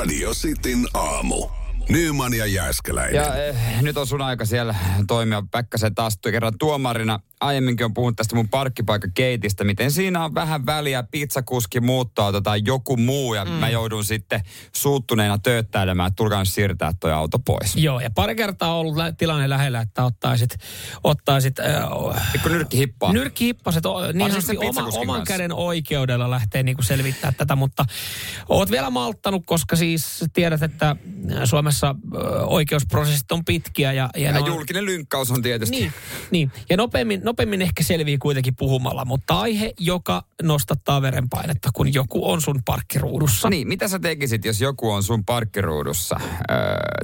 [0.00, 1.48] Radio Cityn aamu.
[1.88, 3.14] Nyman ja Jääskeläinen.
[3.14, 4.74] Ja eh, nyt on sun aika siellä
[5.06, 7.20] toimia Päkkäsen taas kerran tuomarina.
[7.40, 12.96] Aiemminkin on puhunut tästä mun parkkipaikkakeitistä, miten siinä on vähän väliä, pizzakuski muuttaa tai joku
[12.96, 13.50] muu ja mm.
[13.50, 14.40] mä joudun sitten
[14.76, 17.76] suuttuneena tööttäilemään, että tulkaa siirtää toi auto pois.
[17.76, 20.56] Joo, ja pari kertaa on ollut lä- tilanne lähellä, että ottaisit,
[21.04, 23.12] ottaisit äh, Pikku nyrkki hippaa.
[23.12, 25.24] nyrkkihippaset o- niin sen oma, oman kanssa.
[25.34, 27.84] käden oikeudella lähtee niin selvittää tätä, mutta
[28.48, 30.96] oot vielä malttanut, koska siis tiedät, että
[31.44, 33.92] Suomessa ö, oikeusprosessit on pitkiä.
[33.92, 35.76] Ja, ja, ja on, julkinen lynkkaus on tietysti.
[35.76, 35.92] Niin,
[36.30, 36.52] niin.
[36.70, 42.40] ja nopeammin, nopeammin ehkä selvii kuitenkin puhumalla, mutta aihe, joka nostattaa verenpainetta, kun joku on
[42.40, 43.50] sun parkkiruudussa.
[43.50, 46.20] Niin, mitä sä tekisit, jos joku on sun parkkiruudussa?
[46.50, 46.56] Öö,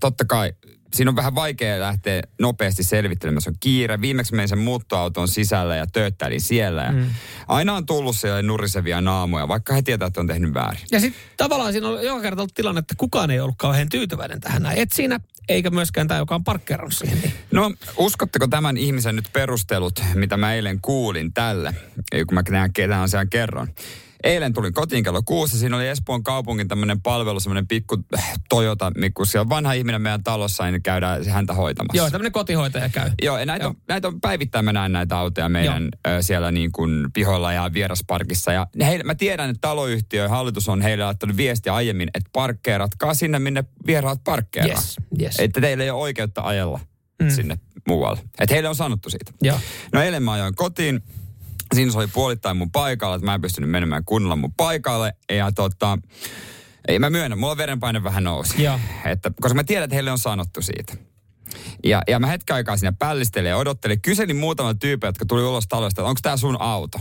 [0.00, 0.52] totta kai
[0.94, 3.42] siinä on vähän vaikea lähteä nopeasti selvittelemään.
[3.42, 4.00] Se on kiire.
[4.00, 6.82] Viimeksi menin sen muuttoauton sisällä ja tööttäilin siellä.
[6.82, 7.06] Ja mm.
[7.48, 10.82] Aina on tullut siellä nurisevia naamoja, vaikka he tietää, että on tehnyt väärin.
[10.90, 14.40] Ja sitten tavallaan siinä on joka kerta ollut tilanne, että kukaan ei ollut kauhean tyytyväinen
[14.40, 14.66] tähän.
[14.76, 17.18] Et siinä, eikä myöskään tämä, joka on parkkeerannut siihen.
[17.18, 17.32] Niin.
[17.50, 21.74] No, uskotteko tämän ihmisen nyt perustelut, mitä mä eilen kuulin tälle,
[22.26, 23.68] kun mä ketään asian kerron?
[24.24, 25.58] Eilen tulin kotiin kello kuusi.
[25.58, 30.02] Siinä oli Espoon kaupungin tämmöinen palvelu, semmoinen pikku äh, Toyota, kun siellä on vanha ihminen
[30.02, 31.96] meidän talossa, niin käydään häntä hoitamassa.
[31.96, 33.10] Joo, tämmöinen kotihoitaja käy.
[33.22, 33.70] Joo, ja näitä, Joo.
[33.70, 37.70] On, näitä on päivittäin mä näen näitä autoja meidän ö, siellä niin kuin pihoilla ja
[37.74, 38.52] vierasparkissa.
[38.52, 43.14] Ja heille, mä tiedän, että taloyhtiö ja hallitus on heille laittanut viestiä aiemmin, että parkkeeratkaa
[43.14, 44.70] sinne, minne vieraat parkkeeraa.
[44.70, 45.34] Yes, yes.
[45.38, 46.80] Että teillä ei ole oikeutta ajella
[47.22, 47.30] mm.
[47.30, 48.20] sinne muualle.
[48.40, 49.32] Että heille on sanottu siitä.
[49.42, 49.60] Joo.
[49.92, 51.02] No eilen mä ajoin kotiin.
[51.74, 55.12] Siinä se oli puolittain mun paikalla, että mä en pystynyt menemään kunnolla mun paikalle.
[55.32, 55.98] Ja tota,
[56.88, 58.62] ei mä myönnä, mulla verenpaine vähän nousi.
[58.62, 58.80] Joo.
[59.04, 60.96] Että, koska mä tiedän, että heille on sanottu siitä.
[61.84, 64.00] Ja, ja mä hetken aikaa siinä pällistelin ja odottelin.
[64.00, 66.98] Kyselin muutaman tyypin, jotka tuli ulos talosta, että onko tämä sun auto?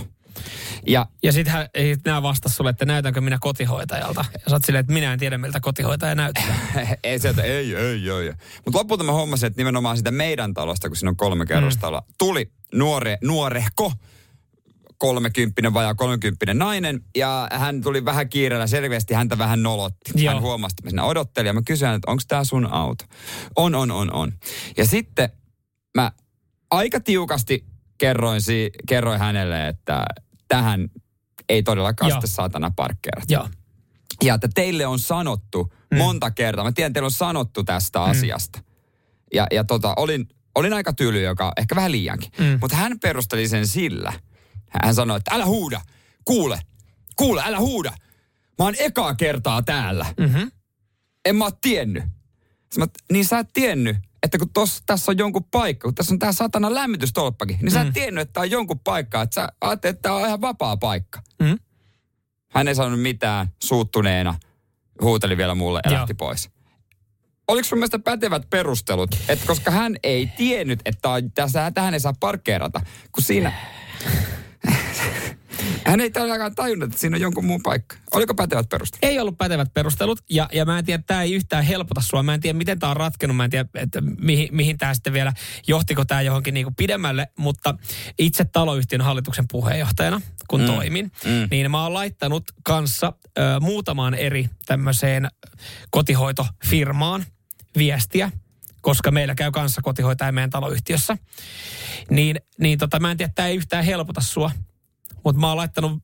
[0.88, 4.25] Ja Ja sitten hän ei nämä vasta sulle, että näytänkö minä kotihoitajalta.
[4.33, 6.55] Ja sä oot silleen, että minä en tiedä, miltä kotihoitaja näyttää.
[7.03, 8.33] ei sieltä, ei, ei, ei.
[8.66, 12.52] Mutta lopulta mä hommasin, että nimenomaan sitä meidän talosta, kun siinä on kolme kerrostaloa, tuli
[12.73, 13.93] nuore, nuorehko,
[15.02, 20.12] kolmekymppinen, vajaa kolmekymppinen nainen, ja hän tuli vähän kiireellä, selvästi häntä vähän nolotti.
[20.16, 20.34] Joo.
[20.34, 23.06] Hän huomasi, että mä siinä odottelin, ja mä kysyin, että onko tämä sun auto?
[23.56, 24.32] On, on, on, on.
[24.78, 25.30] Ja sitten
[25.95, 26.11] mä
[26.72, 27.66] aika tiukasti
[27.98, 30.06] kerroin, si- kerroin hänelle, että
[30.48, 30.90] tähän
[31.50, 33.34] ei todellakaan sitten saatana parkkeerata.
[33.34, 33.50] Joo.
[34.23, 35.98] Ja että teille on sanottu mm.
[35.98, 38.06] monta kertaa, mä tiedän, teille on sanottu tästä mm.
[38.06, 38.60] asiasta.
[39.34, 42.32] Ja, ja tota, olin, olin aika tyly, joka ehkä vähän liiankin.
[42.40, 42.58] Mm.
[42.61, 44.14] Mutta hän perusteli sen sillä.
[44.83, 45.82] Hän sanoi, että älä huuda,
[46.26, 46.59] kuule,
[47.15, 47.89] kuule, älä huuda.
[48.59, 50.05] Mä oon ekaa kertaa täällä.
[50.20, 50.52] Mm-hmm.
[51.26, 52.04] En mä oo tiennyt.
[52.77, 56.20] Mä, niin sä et tiennyt, että kun tos, tässä on jonkun paikka, kun tässä on
[56.20, 59.95] tää satana lämmitystolppakin, niin sä et tiennyt, että tää on jonkun paikka, että sä ajattelet,
[59.95, 61.21] että tää on ihan vapaa paikka.
[61.39, 61.60] Mm.
[62.49, 64.36] Hän ei sanonut mitään, suuttuneena,
[65.02, 66.49] huuteli vielä mulle ja lähti pois.
[67.48, 72.14] Oliko sun mielestä pätevät perustelut, että koska hän ei tiennyt, että tässä, tähän ei saa
[72.20, 72.81] parkkeerata,
[73.11, 73.54] kun siinä...
[75.92, 77.96] Hän ei todellakaan tajunnut, että siinä on jonkun muun paikka.
[78.14, 79.06] Oliko pätevät perustelut?
[79.06, 82.24] Ei ollut pätevät perustelut, ja, ja mä en tiedä, tämä ei yhtään helpota sua.
[82.24, 83.38] Mä en tiedä, miten tämä on ratkennut.
[83.38, 85.34] Mä en tiedä, että mihin, mihin tämä sitten vielä,
[85.68, 87.28] johtiko tämä johonkin niinku pidemmälle.
[87.38, 87.76] Mutta
[88.20, 90.68] itse taloyhtiön hallituksen puheenjohtajana, kun mm.
[90.68, 91.48] toimin, mm.
[91.52, 95.28] niin mä oon laittanut kanssa ö, muutamaan eri tämmöiseen
[95.90, 97.26] kotihoitofirmaan
[97.78, 98.32] viestiä,
[98.82, 101.18] koska meillä käy kanssa kotihoitaja meidän taloyhtiössä.
[102.10, 104.52] Niin, niin tota, mä en tiedä, tämä ei yhtään helpota sua,
[105.23, 106.04] mutta mä oon laittanut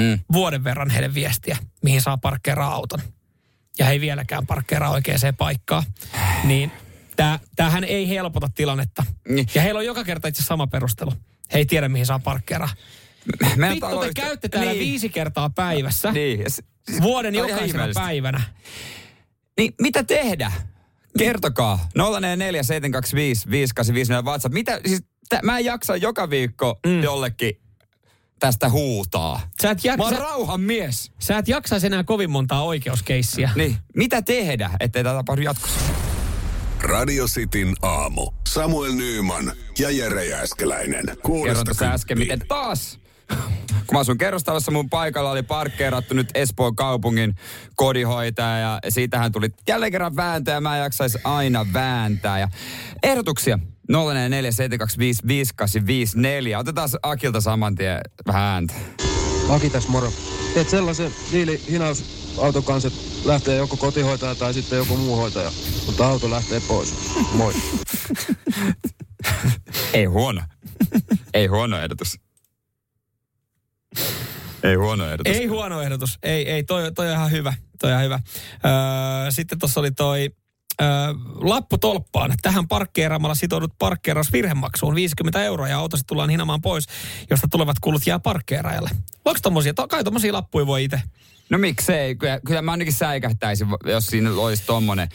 [0.00, 0.18] Mm.
[0.32, 3.00] vuoden verran heille viestiä, mihin saa parkkeeraa auton.
[3.78, 5.82] Ja he ei vieläkään parkkeeraa oikeaan paikkaan.
[6.44, 6.72] Niin
[7.16, 9.04] tää, tämähän ei helpota tilannetta.
[9.28, 9.46] Niin.
[9.54, 11.12] Ja heillä on joka kerta itse sama perustelu.
[11.52, 12.68] He ei tiedä, mihin saa parkkeeraa.
[13.56, 14.80] Meidän Vittu, te taloyhtiö- käytte täällä niin.
[14.80, 16.12] viisi kertaa päivässä.
[16.12, 16.38] Niin.
[16.38, 16.62] siis-
[17.02, 18.40] Vuoden jokaisena päivänä.
[19.58, 20.52] Niin mitä tehdä?
[21.18, 21.88] Kertokaa.
[21.94, 24.52] 044 725 5854 WhatsApp.
[24.54, 27.02] Mitä, siis tä, mä en jaksa joka viikko mm.
[27.02, 27.60] jollekin
[28.44, 29.40] tästä huutaa.
[29.62, 31.12] Sä et, jak- Mä oon rauhan mies.
[31.18, 33.50] sä et jaksaisi enää kovin montaa oikeuskeissiä.
[33.54, 35.80] Niin, mitä tehdä, ettei tätä tapahdu jatkossa?
[36.82, 38.30] Radio Cityn aamu.
[38.48, 41.04] Samuel Nyyman ja Jere Jääskeläinen.
[41.44, 42.98] Kerron tässä äsken, miten taas
[43.86, 47.34] kun mä asun kerrostalossa, mun paikalla oli parkkeerattu nyt Espoon kaupungin
[47.76, 52.38] kodinhoitaja ja siitähän tuli jälleen kerran vääntöä ja mä jaksaisi aina vääntää.
[52.38, 52.48] Ja
[53.02, 53.58] ehdotuksia
[53.88, 58.74] 044 Otetaan Akilta saman tien vähän ääntä.
[59.48, 60.12] Aki tässä moro.
[60.54, 65.52] Teet sellaisen diili hinausauton kanssa, että lähtee joko kotihoitaja tai sitten joku muu hoitaja.
[65.86, 66.94] Mutta auto lähtee pois.
[67.32, 67.54] Moi.
[69.92, 70.42] Ei huono.
[71.34, 72.18] Ei huono ehdotus.
[74.62, 75.36] Ei huono ehdotus.
[75.36, 76.18] Ei huono ehdotus.
[76.22, 77.54] Ei, ei toi, toi on ihan hyvä.
[77.80, 78.20] Toi on ihan hyvä.
[78.64, 80.30] Öö, sitten tuossa oli toi
[81.34, 82.34] lappu tolppaan.
[82.42, 86.86] Tähän parkkeeraamalla sitoudut parkkeeraus virhemaksuun 50 euroa ja autosi tullaan hinamaan pois,
[87.30, 88.90] josta tulevat kulut jää parkkeeraajalle.
[89.24, 91.02] Voiko tommosia, to, kai tommosia lappuja voi itse?
[91.50, 95.08] No miksei, kyllä, kyllä mä ainakin säikähtäisin, jos siinä olisi tommonen.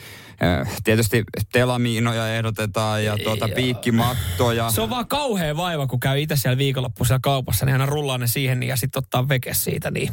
[0.84, 4.70] Tietysti telamiinoja ehdotetaan ja tuota piikkimattoja.
[4.70, 8.26] Se on vaan kauhea vaiva, kun käy itse siellä viikonloppuisella kaupassa, niin aina rullaa ne
[8.26, 9.90] siihen ja sitten ottaa veke siitä.
[9.90, 10.12] Niin.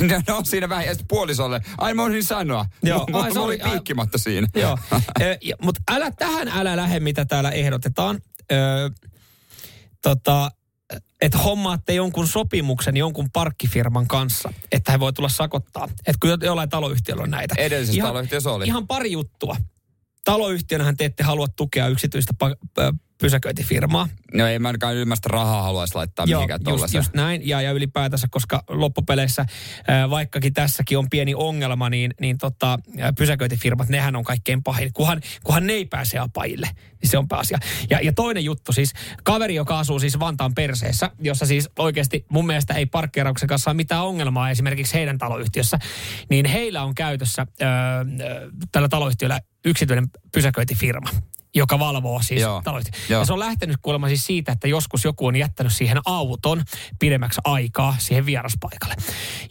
[0.00, 1.60] No, no siinä vähän, ja puolisolle.
[1.78, 2.66] Ai mä voisin sanoa.
[2.82, 4.46] Joo, Mulla ai, se oli piikkimatto siinä.
[4.54, 4.78] Joo,
[5.64, 8.18] mutta älä tähän älä lähde, mitä täällä ehdotetaan.
[8.52, 8.90] Ö,
[10.02, 10.50] tota,
[11.20, 15.84] että hommaatte jonkun sopimuksen jonkun parkkifirman kanssa, että he voi tulla sakottaa.
[15.84, 17.54] Että kun jollain taloyhtiöllä on näitä.
[17.58, 18.66] Edellisessä taloyhtiössä oli.
[18.66, 19.56] Ihan pari juttua.
[20.24, 24.08] Taloyhtiönähän te ette halua tukea yksityistä pa- pysäköintifirmaa.
[24.34, 27.48] No ei mä ainakaan ylimmästä rahaa haluaisi laittaa Joo, mihinkään just, just näin.
[27.48, 29.46] Ja, ja ylipäätänsä, koska loppupeleissä,
[29.88, 34.92] ää, vaikkakin tässäkin on pieni ongelma, niin, niin tota, ää, pysäköintifirmat, nehän on kaikkein pahin.
[34.92, 36.70] Kunhan, kunhan ne ei pääse apajille,
[37.02, 37.58] niin se on pääasia.
[37.90, 38.92] Ja, ja toinen juttu siis,
[39.24, 43.76] kaveri, joka asuu siis Vantaan perseessä, jossa siis oikeasti mun mielestä ei parkkeerauksen kanssa ole
[43.76, 45.78] mitään ongelmaa esimerkiksi heidän taloyhtiössä,
[46.30, 48.04] niin heillä on käytössä ää, ää,
[48.72, 51.10] tällä taloyhtiöllä yksityinen pysäköintifirma
[51.54, 52.62] joka valvoo siis Joo,
[53.08, 53.20] joo.
[53.20, 56.62] Ja se on lähtenyt kuulemma siis siitä, että joskus joku on jättänyt siihen auton
[56.98, 58.94] pidemmäksi aikaa siihen vieraspaikalle.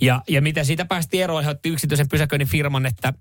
[0.01, 3.13] Ja, ja miten siitä päästiin eroon, he otti yksityisen pysäköinnin firman, että,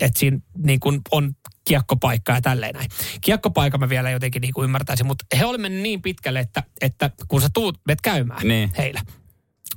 [0.00, 1.32] että siinä niin kuin on
[1.68, 2.88] kiekkopaikka ja tälleen näin.
[3.20, 7.10] Kiekkopaikka mä vielä jotenkin niin kuin ymmärtäisin, mutta he olivat mennyt niin pitkälle, että, että
[7.28, 8.70] kun sä tuut, menet käymään Niin.
[8.78, 9.00] heillä.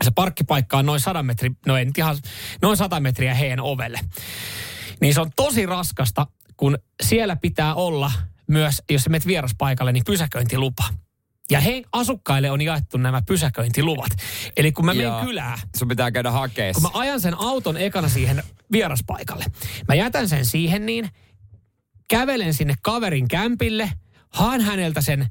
[0.03, 2.17] Se parkkipaikka on noin 100 metriä, no ei nyt ihan,
[2.61, 3.99] noin 100 metriä heidän ovelle.
[5.01, 6.27] Niin se on tosi raskasta,
[6.57, 8.11] kun siellä pitää olla
[8.47, 10.83] myös, jos sä menet vieraspaikalle, niin pysäköintilupa.
[11.51, 14.11] Ja he asukkaille on jaettu nämä pysäköintiluvat.
[14.57, 15.25] Eli kun mä menen Joo.
[15.25, 19.45] kylään, Sun pitää käydä hakea kun mä ajan sen auton ekana siihen vieraspaikalle.
[19.87, 21.09] Mä jätän sen siihen niin,
[22.07, 23.91] kävelen sinne kaverin kämpille,
[24.29, 25.27] haan häneltä sen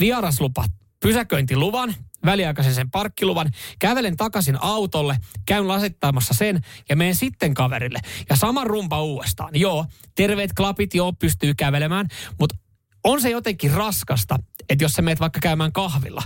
[0.00, 0.64] vieraslupa
[1.00, 1.94] pysäköintiluvan,
[2.24, 5.16] väliaikaisen sen parkkiluvan, kävelen takaisin autolle,
[5.46, 8.00] käyn lasittamassa sen ja menen sitten kaverille.
[8.30, 9.50] Ja sama rumpa uudestaan.
[9.60, 12.08] Joo, terveet klapit, joo, pystyy kävelemään,
[12.40, 12.56] mutta
[13.04, 14.38] on se jotenkin raskasta,
[14.68, 16.22] että jos sä meet vaikka käymään kahvilla,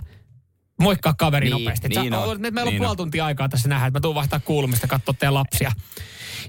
[0.81, 1.89] moikkaa kaveri Niin, nopeasti.
[1.89, 4.41] Niin sä, on, meillä on niin puoli tuntia aikaa tässä nähdä, että mä tuun vaihtaa
[4.41, 5.73] kuulumista katsoa teidän lapsia.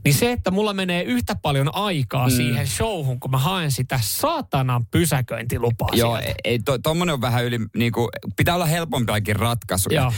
[0.05, 2.35] Niin se, että mulla menee yhtä paljon aikaa mm.
[2.35, 6.33] siihen showhun, kun mä haen sitä saatanan pysäköintilupaa Joo, sieltä.
[6.43, 10.01] ei, to, tommonen on vähän yli, niinku, pitää olla helpompiakin ratkaisuja.
[10.01, 10.13] Joo.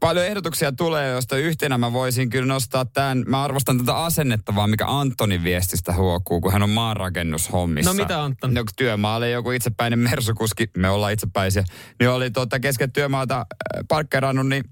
[0.00, 4.70] Paljon ehdotuksia tulee, joista yhtenä mä voisin kyllä nostaa tämän, mä arvostan tätä asennetta vaan,
[4.70, 7.90] mikä Antonin viestistä huokuu, kun hän on maanrakennushommissa.
[7.90, 8.54] No mitä, Anton?
[8.54, 11.64] No, työmaalle joku itsepäinen mersukuski, me ollaan itsepäisiä,
[12.00, 13.46] niin oli tuota kesken työmaata
[13.88, 14.64] parkkeerannut, niin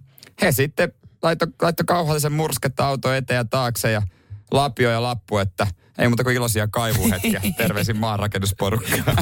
[0.42, 0.92] he sitten
[1.22, 4.02] laittoi laitto kauhallisen mursketta auto eteen ja taakse ja
[4.50, 5.66] lapio ja lappu, että
[5.98, 7.40] ei muuta kuin iloisia kaivuhetkiä.
[7.56, 9.16] Terveisin maanrakennusporukkaan.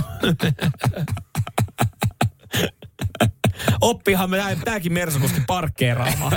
[3.80, 6.32] Oppihan me tääkin Mersukuski parkkeeraamaan.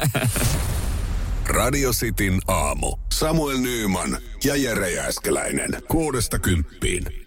[1.47, 2.97] Radio Cityn aamu.
[3.11, 5.69] Samuel Nyyman ja Jere Jääskeläinen.
[5.87, 7.22] Kuudesta kymppiin.